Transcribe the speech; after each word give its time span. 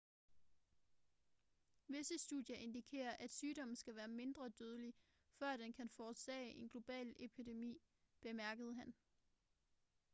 visse 1.87 2.17
studier 2.17 2.55
indikerer 2.55 3.11
at 3.19 3.31
sygdommen 3.31 3.75
skal 3.75 3.95
være 3.95 4.07
mindre 4.07 4.49
dødelig 4.59 4.93
før 5.39 5.57
den 5.57 5.73
kan 5.73 5.89
forårsage 5.89 6.51
en 6.51 6.69
global 6.69 7.15
epidemi 7.19 7.81
bemærkede 8.23 8.75
han 8.75 8.93